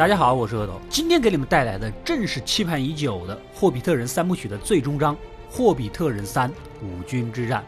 [0.00, 5.14] 大家好，我是阿斗，今天给你们带来的正是期盼已久的《霍比特人》三部曲的最终章
[5.50, 7.62] 《霍比特人三：五军之战》。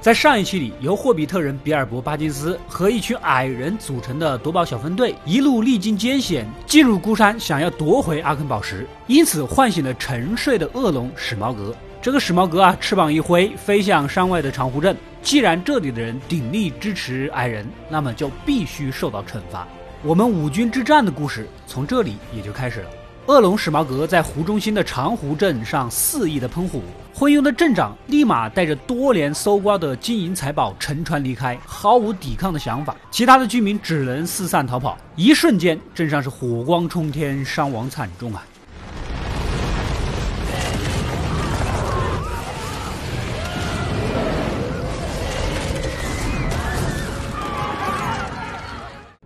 [0.00, 11.74] 在上一期里，由霍比特人比尔博·巴金斯和一群矮人组成的夺宝小分队，一路历经艰险，进入孤山，想要夺回阿肯宝石，因此唤醒了沉睡的恶龙史矛革。
[12.06, 14.96] 这个史矛革啊，翅膀一挥，飞向山外的长湖镇。
[15.22, 19.66] 既然这里的人鼎力支持矮人，那么就必须受到惩罚。
[20.04, 22.90] 我们五军之战的故事从这里也就开始了。
[23.26, 26.78] 恶龙史矛革在湖中心的长湖镇上肆意的喷火，
[27.12, 32.94] 昏庸的镇长立马带着多年搜刮的金银财宝乘船离开，毫无抵抗的想法。
[33.10, 34.96] 其他的居民只能四散逃跑。
[35.16, 38.46] 一瞬间，镇上是火光冲天，伤亡惨重啊！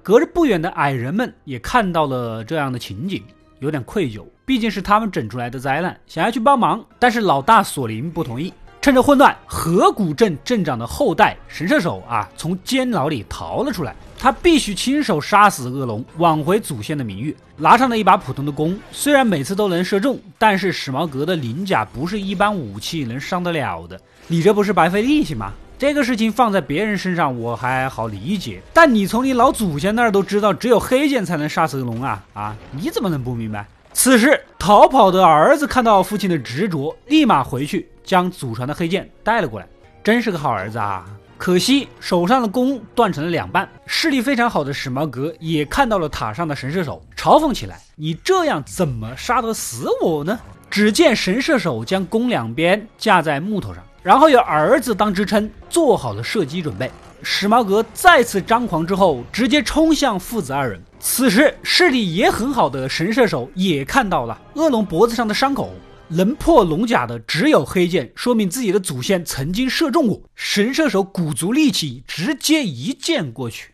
[0.03, 3.23] 隔着不远的矮人们也看到了这样的情景，
[3.59, 8.53] 有点愧疚，毕竟是他们整出来的灾难，想要去帮忙，但是老大索林不同意。
[8.81, 17.37] 趁着混乱，河谷镇镇长的后代神射手啊，从监牢里逃了出来，他必须亲手杀死恶龙，挽回祖先的名誉。
[17.59, 25.53] 拿上了一把普通的弓，虽然每次都能射中，但是史矛革的鳞甲不是一般武器能伤得了的，你这不是白费力气吗？
[25.81, 32.55] 这个事情放在别人身上我还好理解，但你从你老祖先那儿都知道，只有黑剑才能杀死龙啊啊！
[32.71, 33.67] 你怎么能不明白？
[33.95, 39.67] 此时逃跑的儿子看到父亲的执着，立马回去将祖传的黑剑带了过来，
[40.05, 41.07] 真是个好儿子啊！
[41.39, 43.67] 可惜手上的弓断成了两半。
[43.87, 53.83] 视力非常好的史矛革也看到了塔上的神射手，嘲讽起来：“你这样怎么杀得死我呢？”只见神射手将弓两边架在木头上。
[54.03, 56.91] 然后有儿子当支撑，做好了射击准备。
[57.23, 60.83] 史矛革再次张狂之后，直接冲向父子二人。
[60.99, 65.71] 此时视力也很好的神射手也看到了恶龙脖子上的伤口，
[66.09, 70.19] 能破龙甲的只有黑剑，说明自己的祖先曾经射中过。
[70.35, 73.71] 神射手鼓足力气，直接一剑过去。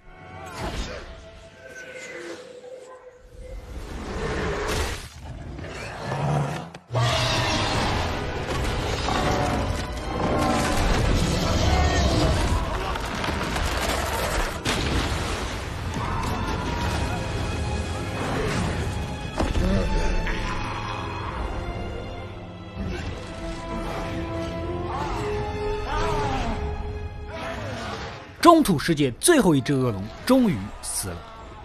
[28.46, 31.16] 中土世界最后一只恶龙终于死了，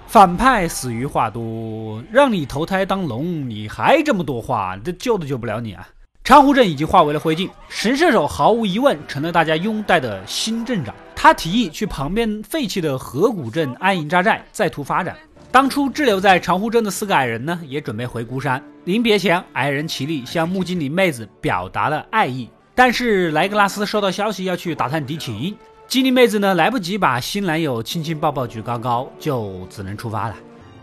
[0.08, 5.88] 反派死于话多，让你投胎当龙，你还这么多话，这救都救不了你啊！
[6.24, 10.92] 长湖镇已经化为了灰烬，神射手毫无疑问成了大家拥戴的新镇长。
[11.16, 15.16] 他提议去旁边废弃的河谷镇安营扎寨，再图发展。
[15.52, 18.60] 当初滞留在长湖镇的四个矮人呢，也准备回孤山。
[18.86, 25.56] 临别前，矮人齐力向木精灵妹子表达了爱意，但是莱格拉斯收到消息要去打探敌情。
[25.92, 30.36] 精灵妹子呢，来不及把新男友亲亲抱抱举高高，就只能出发了。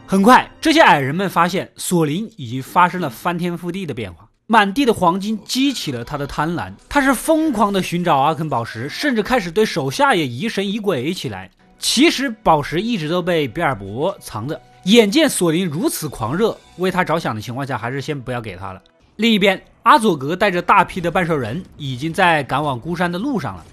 [0.06, 11.50] 很快，这些矮人们发现索林已经发生了翻天覆地的变化，满地的黄金激起了他的贪婪，他是疯狂的寻找阿肯宝石，甚至开始对手下也疑神疑鬼起来。
[11.78, 18.82] 其实宝石一直都被比尔博藏着，眼见索林如此狂热，为他着想的情况下，还是先不要给他了。
[19.16, 23.64] 另一边，阿佐格带着大批的半兽人，已经在赶往孤山的路上了。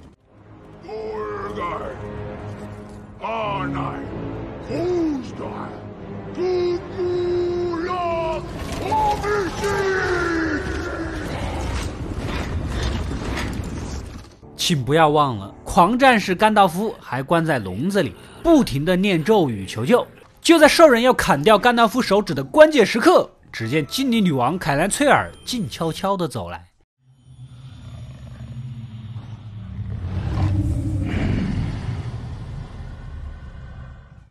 [14.66, 20.04] 请不要忘了，狂战士甘道夫还关在笼子里，不停的念咒语求救。
[20.42, 26.66] 就在兽人要砍掉甘道夫手指的关键时刻，只见精灵女王凯兰崔尔静悄悄的走来。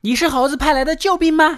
[0.00, 1.56] 你是猴子派来的救兵吗？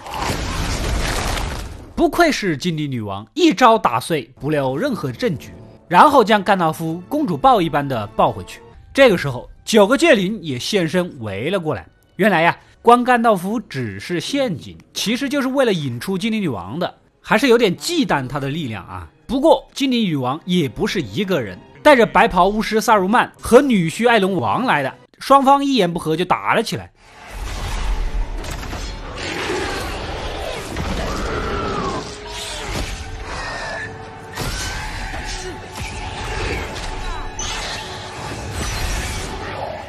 [1.95, 5.49] 不愧是精灵女王，一招打碎，不留任何证据，
[5.87, 8.61] 然后将甘道夫公主抱一般的抱回去。
[8.97, 11.87] 这个时候，九个戒灵也现身围了过来。
[12.15, 19.07] 原来呀，观甘道夫只是陷阱，其实就是为了引出精灵女王的，还是有点忌惮她的力量啊。
[19.27, 26.91] 不过，精灵女王也不是一个人，带着白袍巫师萨如曼和女婿艾隆王来的，双方一言不合就打了起来。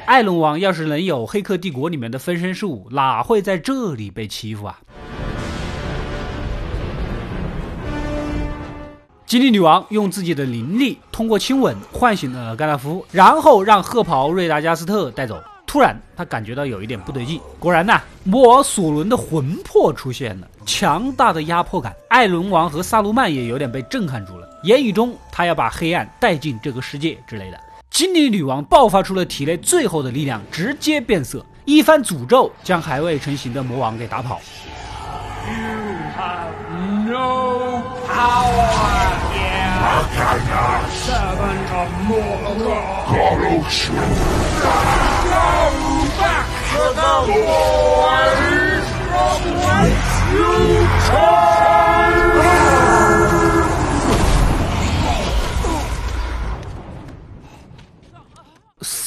[0.08, 4.80] 艾伦王要是能有《黑客帝国》里面的分身术，哪会在这里被欺负啊？
[9.26, 15.38] 精灵女王用自己的灵力，通过亲吻唤醒了甘道夫，然后让褐袍瑞达加斯特带走。
[15.66, 17.38] 突然，他感觉到有一点不对劲。
[17.58, 21.94] 果然呐，魔王索伦的魂魄出现了，强大的压迫感。
[22.08, 27.60] 艾伦王和萨鲁曼也有点被震撼住了，言语中他要把黑暗带进这个世界之类的。
[27.98, 34.40] 精灵女王爆发出了体内最后的力量，直接变色，一番诅咒将还未成型的魔王给打跑。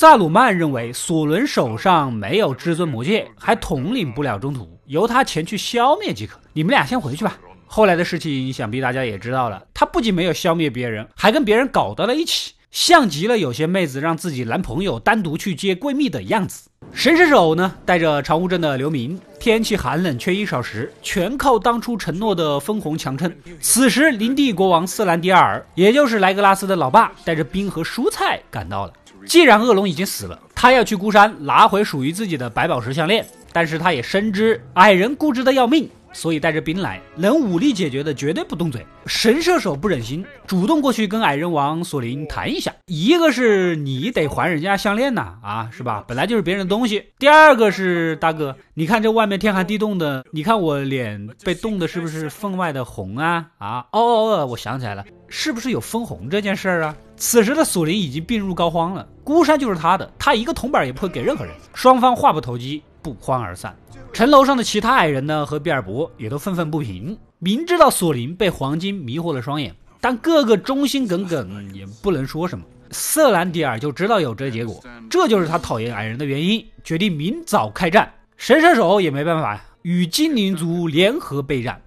[0.01, 6.39] 萨鲁曼认为索伦手上没有至尊魔戒，还统领不了中土，由他前去消灭即可。
[6.53, 7.37] 你们俩先回去吧。
[7.67, 16.67] 后来的事情想必大家也知道了，他不仅没有消灭别人，还跟别人搞到了一起，像极了有些妹子让自己男朋友单独去接闺蜜的样子。
[16.91, 23.31] 神射手呢，带着长乌镇的流民，天气寒冷，缺衣少食，全靠当初承诺的分红强撑。
[23.59, 28.93] 此时，林地国王瑟兰迪尔，也就是莱格拉斯的老爸，带着兵和蔬菜赶到了。
[29.27, 35.89] 既然恶龙已经死了，他要去孤山拿回属于自己的白宝石项链，但是他也深知矮人固执的要命。
[36.13, 38.85] 所以带着兵来，能武力解决的绝对不动嘴。
[39.05, 42.73] 神射手不忍心，主动过去跟矮人王索林谈一下。
[42.87, 46.03] 一个是你得还人家项链呐，啊，是吧？
[46.07, 47.03] 本来就是别人的东西。
[47.17, 53.47] 第二个是大哥，你看这外面天寒地冻的，你看我脸被冻的是不是分外的红啊？
[53.57, 56.95] 啊，哦哦哦，我想起来了，是不是有分红这件事儿啊？
[57.15, 61.53] 此时的索林已经病入膏肓了，孤山就是他的，他一个铜板也不会给任何人。
[61.73, 63.75] 双方话不投机，不欢而散。
[64.21, 67.17] 城楼上的其他矮人呢，和比尔博也都愤愤不平。
[67.39, 72.63] 明知道索林被黄金迷惑了双眼，但个个忠心耿耿，也不能说什么。
[72.91, 74.79] 瑟兰迪尔就知道有这结果，
[75.09, 78.13] 这就是他讨厌矮人的原因，决定明早开战。
[78.37, 81.81] 神射手也没办法，与精灵族联合备战。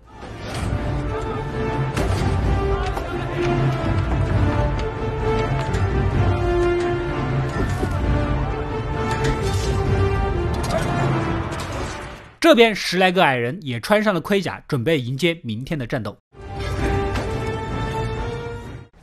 [12.44, 16.14] 这边十来个矮人也穿上了盔甲，准备迎接明天的战斗。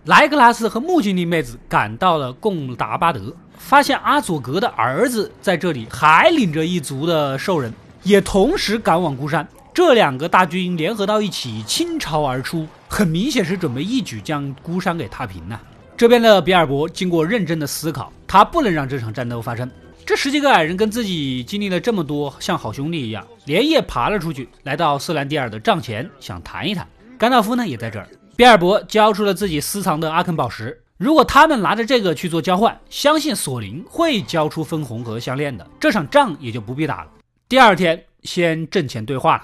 [0.05, 7.73] 莱格拉斯和木精灵妹子赶到了贡达巴德，发现阿佐格的儿子在这里，还领着一族的兽人，
[8.03, 9.47] 也同时赶往孤山。
[9.73, 15.59] 这两个大军联合到一起，倾巢而出，很明显是准备一举将孤山给踏平呐。
[15.97, 19.67] 这边的比尔博经过认真的思考，他不能让这场战斗发生。
[20.11, 26.85] 这十几个矮人跟自己经历了这么多，像好兄弟一样，连夜爬了出去，来到斯兰迪尔的帐前，想谈一谈。
[27.17, 28.05] 甘道夫呢也在这儿。
[28.35, 37.11] 比尔博交出了自己私藏的阿肯宝石，如果他们拿着这个去做交换，相信索林会交出分红和项链的，这场仗也就不必打了。
[37.47, 39.43] 第二天，先阵前对话了。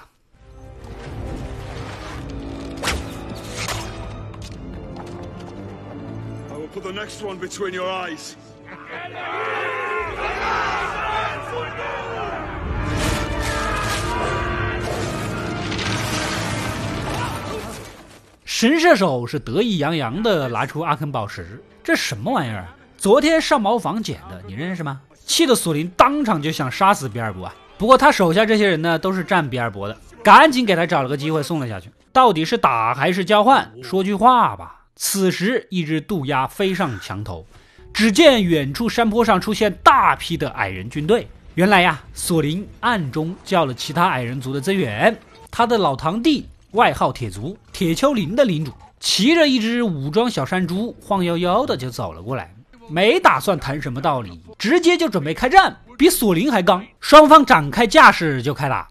[18.44, 22.66] 神射手是得意洋洋的拿出阿肯宝石，这什么玩意儿？
[22.96, 25.00] 昨天上茅房捡的，你认识吗？
[25.24, 27.54] 气得索林当场就想杀死比尔博啊！
[27.76, 31.88] 不过他手下这些人呢，都是战比尔博的，赶紧给他找了个机会送了下去。
[32.12, 33.70] 到底是打还是交换？
[33.80, 34.86] 说句话吧。
[34.96, 37.46] 此时，一只渡鸦飞上墙头。
[37.92, 41.26] 只见远处山坡上出现大批的矮人军队。
[41.54, 45.16] 原来呀，索林暗中叫了其他矮人族的增援。
[45.50, 52.54] 他的老堂弟，外号铁族铁丘陵的领主，骑着一只武装小山猪，晃悠悠的就走了过来。
[52.88, 56.84] 没打算谈什么道理，直接就准备开战，比索林还刚。
[57.00, 58.88] 双方展开架势就开打。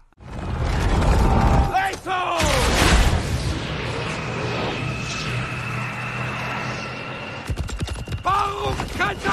[8.98, 9.27] Catch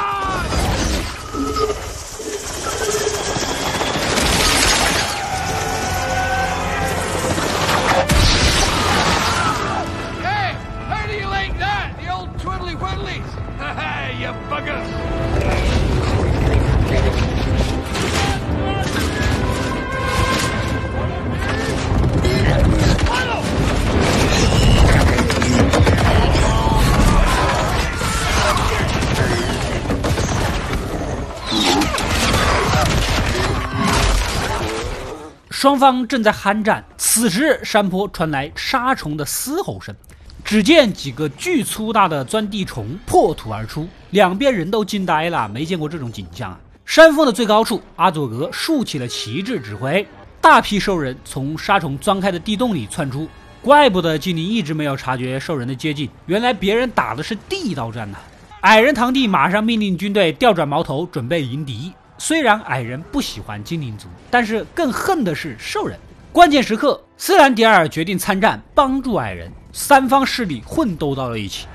[35.66, 39.96] 双方正在酣战，此时山坡传来杀虫的嘶吼声，
[40.44, 46.60] 只见几个巨粗大的钻地虫破土而出，两边人都惊呆了，没见过这种景象啊！
[46.86, 50.08] 山峰的最高处，阿佐格竖起了旗帜指挥，
[50.40, 53.28] 大批兽人从杀虫钻开的地洞里窜出，
[53.64, 58.20] 怪不得精灵一直没有察觉兽人的接近，原来别人打的是地道战呐！
[58.62, 61.92] 矮人堂弟马上命令军队调转矛头，准备迎敌。
[62.18, 66.00] 虽然矮人不喜欢精灵族，但是更恨的是兽人。
[66.32, 69.52] 关键时刻，斯兰迪尔决定参战，帮助矮人。
[69.72, 71.68] 三方势力混斗到了一起。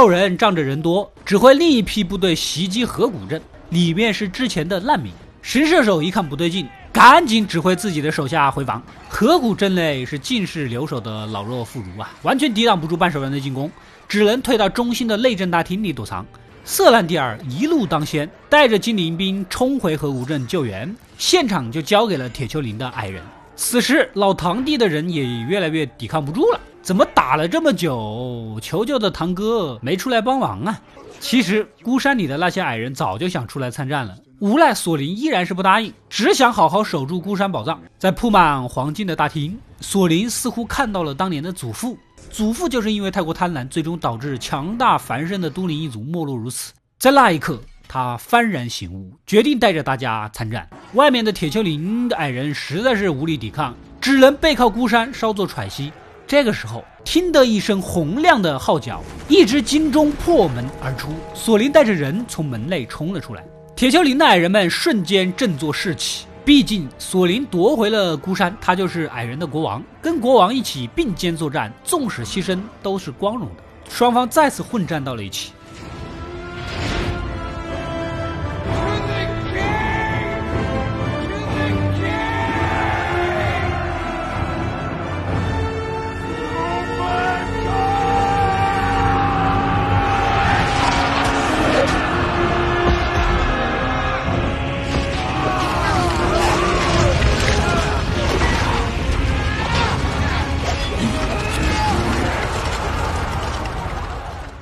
[0.00, 3.38] 兽人仗着人多，指挥另一批部队袭击河谷镇，
[3.68, 5.12] 里面是之前的难民。
[5.42, 8.82] 神射手一看不对劲，赶紧指挥自己的手下回防。
[9.10, 13.70] 河谷镇内是尽是留守的老弱妇孺啊，完全抵挡不住半兽人的进攻，
[14.08, 16.24] 只能退到中心的内政大厅里躲藏。
[16.64, 23.22] 瑟兰蒂尔一路当先，带着精灵兵冲回河谷镇救援，现场就交给了铁丘陵的矮人。
[23.54, 26.58] 此时老堂弟的人也越来越抵抗不住了。
[26.82, 30.80] 怎么打了这么久，求救的堂哥没出来帮忙啊？
[31.20, 37.78] 其实孤山里的那些矮人早就想出来参战了，无奈索林依然是不答应，只想好好守住孤山宝藏。
[37.98, 41.98] 在铺满黄金的大厅，索林似乎看到了当年的祖父，
[42.30, 46.72] 祖父就是因为太过贪婪，最终导致强大繁盛的都灵一族没落如此。
[46.98, 50.66] 在那一刻，他幡然醒悟，决定带着大家参战。
[50.94, 55.92] 外面的铁丘陵的矮人实在是无力抵抗，只能背靠孤山稍作喘息。
[56.30, 63.44] 这个时候，听得一声洪亮的号角，一只金钟破门而出，索林带着人从门内冲了出来。
[63.74, 73.64] 铁丘陵的矮人们瞬间振作士气，毕竟索林夺回了孤山，他就是矮人的国王，跟国王一起并肩作战，纵使牺牲都是光荣的。
[73.88, 75.50] 双方再次混战到了一起。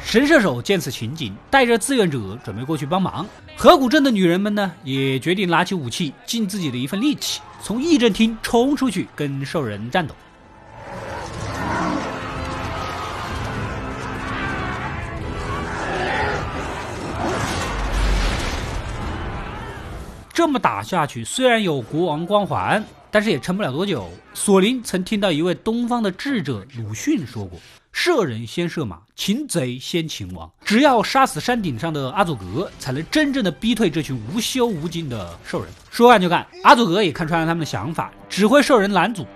[0.08, 3.26] 神射手见此情景，带着志愿者准备过去帮忙。
[3.54, 10.14] 河谷镇的女人们呢，也决定拿起武器，尽自己的一份力气，从议政厅冲出去跟兽人战斗。
[20.32, 24.08] 这么打下去，虽然有国王光环，但是也撑不了多久。
[24.32, 27.60] 索林曾听到一位东方的智者鲁迅说过。
[28.00, 30.48] 射人先射马，擒贼先擒王。
[30.64, 35.68] 只要杀死山顶上的阿祖格，才能真正的逼退这群无休无尽的兽人。
[35.90, 39.26] 说干就干，阿祖格也看穿了他们的想法，指挥兽人拦阻。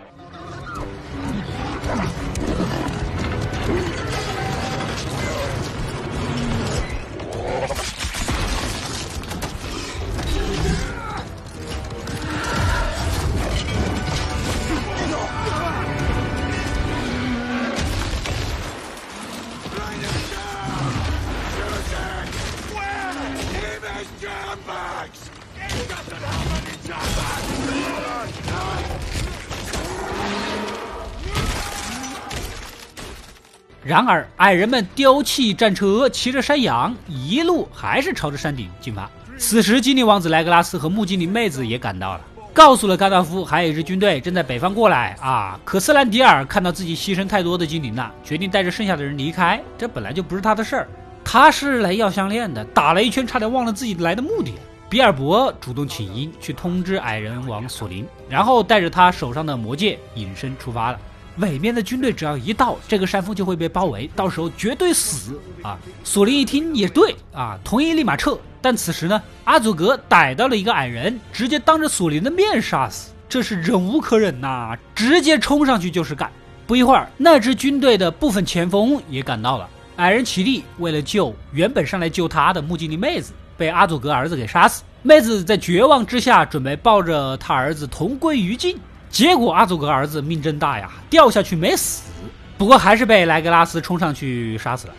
[33.84, 39.10] 然而，矮人们丢弃战车，骑着山羊，一路还是朝着山顶进发。
[39.36, 42.20] 此时，精灵王子莱格拉斯和木精灵妹子也赶到了，
[42.54, 45.58] 告诉了甘道夫，还有一支军队正在北方过来啊。
[45.64, 49.60] 可斯兰迪尔看到自己牺牲太多的精灵了，决定带着剩下的人离开。
[49.76, 50.88] 这本来就不是他的事儿，
[51.24, 52.64] 他是来要项链的。
[52.66, 54.54] 打了一圈，差点忘了自己来的目的。
[54.88, 60.98] 比尔博主动请缨，去通知矮人王索林，然后带着他手上的魔戒隐身出发了。
[61.40, 65.78] 北面的军队只要一到，这个山峰就会被包围，到时候绝对死啊！
[66.04, 68.38] 索林一听也对啊，同意立马撤。
[68.60, 74.76] 但此时呢，阿祖格逮到了一个矮人，直接当着索林的面杀死，这是忍无可忍呐！
[74.94, 76.30] 直接冲上去就是干。
[76.66, 84.84] 不一会儿，那支军队的部分前锋也赶到了，矮人起立，为了救原本上来救他的木精灵妹子，被阿祖格儿子给杀死。
[85.02, 88.78] 妹子在绝望之下，准备抱着他儿子同归于尽。
[89.12, 92.10] 结果阿祖格儿子命真大呀，掉下去没死，
[92.56, 94.94] 不过还是被莱格拉斯冲上去杀死了。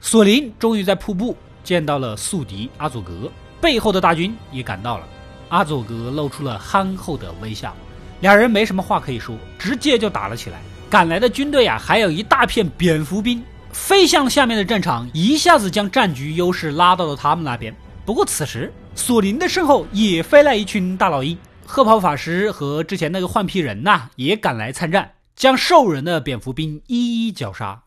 [0.00, 5.06] 索林终于在瀑布见到了宿敌阿佐格，背后的大军也赶到了。
[5.50, 7.76] 阿佐格露出了憨厚的微笑，
[8.20, 10.58] 两人没什么话可以说，直接就打了起来。
[10.94, 17.74] 赶来的军队啊，还有一大片蝙蝠兵，飞向下面的战场，一下子将战局优势拉到了他们那边。
[18.06, 21.36] 不过此时，索林的身后也飞来一群大老鹰，
[21.66, 27.82] 褐袍法师和之前那个换皮人呐，也赶来参战，将兽人的蝙蝠兵一一绞杀。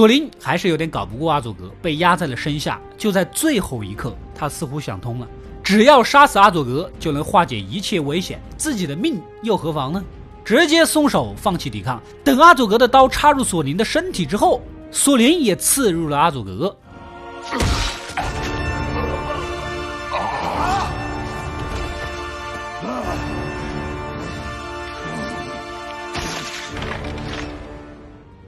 [0.00, 2.80] 索林还是有点搞不过阿佐格，被压在了身下。
[2.96, 5.28] 就在最后一刻，他似乎想通了：
[5.62, 10.02] 只要杀死阿佐格，就能化解一切危险，自己的命又何妨呢？
[10.42, 12.00] 直接松手，放弃抵抗。
[12.24, 16.74] 等阿佐格的刀插入索林的身体之后，索林也刺入了阿佐格。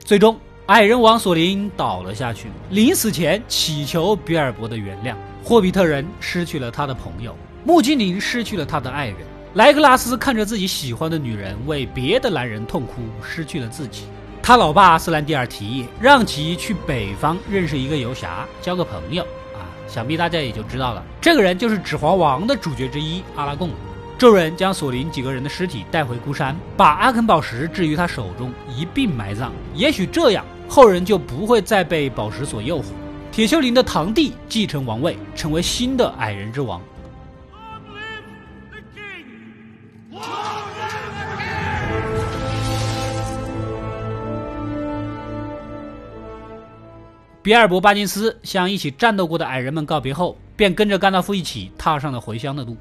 [0.03, 0.35] 最终。
[0.67, 5.15] 矮人王索林倒了下去，临死前祈求比尔博的原谅。
[5.43, 9.17] 霍比特人失去了他的朋友，木精灵失去了他的爱人，
[9.55, 14.05] 莱格拉斯看着自己喜欢的女人为别的男人痛哭，失去了自己。
[14.41, 23.71] 他老爸斯兰迪尔提议让其去北方认识一个游侠，交个朋友啊，想必大家也就知道了，这个人就是《指环王》的主角之一阿拉贡。
[24.17, 29.53] 众人将索林几个人的尸体带回孤山，把阿肯宝石置于他手中，一并埋葬。
[29.75, 30.45] 也许这样。
[30.75, 32.85] 后人就不会再被宝石所诱惑。
[33.31, 36.81] 铁丘陵的堂弟继承王位，成为新的矮人之王。
[47.43, 52.79] 比尔博·巴金斯向一起战斗过的矮人们告别后，便跟着甘道夫一起踏上了回乡的路。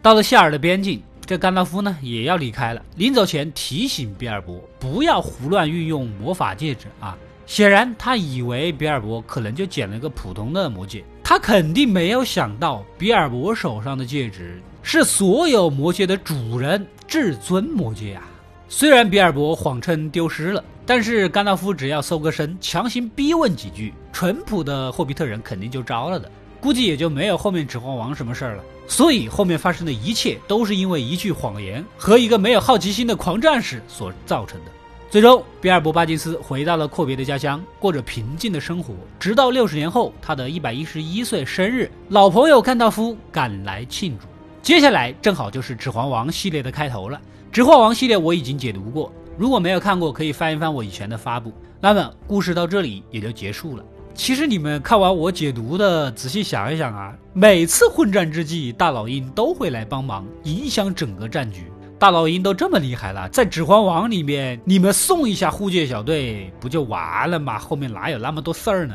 [0.00, 2.80] 到了夏尔的边境，这甘道夫呢也要离开了。
[2.96, 7.14] 临走前提醒比尔博不要胡乱运用魔法戒指啊。
[7.46, 18.22] 显然，他以为比尔博可能就捡了个普通的魔戒，他肯定没有想到比尔博手上的戒指是所有魔戒的主人至尊魔戒啊！
[18.68, 26.30] 虽然比尔博谎称丢失了，但是甘道夫只要搜个身，强行逼问几句，淳朴的霍比特人肯定就招了的，
[26.60, 28.64] 估计也就没有后面指环王什么事儿了。
[28.86, 34.70] 所以后面发生的一切都是因为一句谎言和一个没有好奇心的狂战士所造成的。
[35.14, 38.92] 最终，比尔博·巴金斯回到了阔别的家乡，过着平静的生活。
[39.16, 44.26] 直到六十年后，他的一百一十一岁生日，老朋友甘道夫赶来庆祝。
[44.60, 47.16] 接下来正好就是《指环王》系列的开头了。
[47.52, 51.52] 《指环王》系列我已经解读过，如果没有看过，可以翻一翻我以前的发布。
[51.80, 53.84] 那么故事到这里也就结束了。
[54.14, 61.70] 其实你们看完我解读的，仔细想一想啊，每次混战之际，大老鹰都会来帮忙，影响整个战局。
[61.98, 67.58] 大老鹰都这么厉害了，在《指环王》里面，你们送一下护戒小队不就完了吗？
[67.58, 68.94] 后面哪有那么多事儿呢？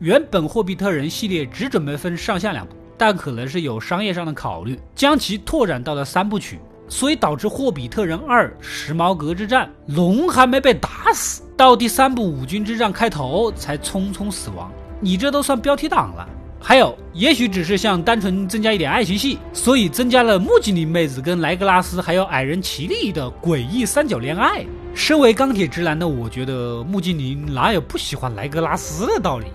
[0.00, 6.58] 原本霍比特人系列只准备分上下两部，但可能是有商业上的考虑，将其拓展到了三部曲，
[6.88, 14.70] 所以导致《霍比特人二：时髦阁之战》龙还没被打死，到第三部五军之战开头才匆匆死亡。
[15.00, 16.28] 你这都算标题党了。
[16.62, 24.64] 还有，也许只是想单纯增加一点爱情戏，所以增加了木精灵妹子跟莱格拉斯还有矮人奇力的诡异三角恋爱。
[24.94, 29.46] 身为钢铁直男的我，觉得木精灵哪有不喜欢莱格拉斯的道理？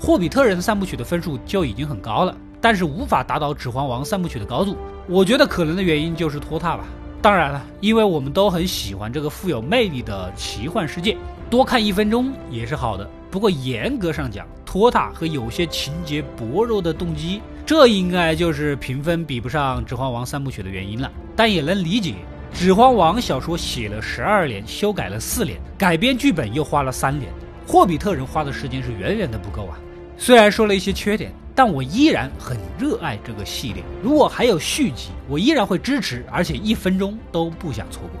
[0.00, 4.76] 霍比特人三部曲的分数就已经很高了，但是无法达到指环王三部曲的高度。
[5.06, 6.84] 我觉得可能的原因就是拖沓吧。
[7.22, 11.16] 当然了，因为我们都很喜欢这个富有魅力的奇幻世界，
[11.48, 13.08] 多看一分钟也是好的。
[13.30, 21.12] 不过严格上讲，拖沓和有些情节薄弱的动机，这应该就是评分比不上《指环王》三部曲的原因了。
[21.36, 22.14] 但也能理解，
[22.58, 27.30] 《指环王》小说写了十二年，修改了四年，改编剧本又花了三年，
[27.70, 29.78] 《霍比特人》花的时间是远远的不够啊。
[30.16, 33.84] 虽然说了一些缺点，但我依然很热爱这个系列。
[34.02, 38.20] 如果还有续集，我依然会支持，而且一分钟都不想错过。